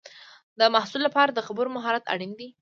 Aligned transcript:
د 0.59 0.61
محصل 0.73 1.01
لپاره 1.07 1.31
د 1.33 1.39
خبرو 1.47 1.73
مهارت 1.77 2.03
اړین 2.13 2.31
دی. 2.39 2.49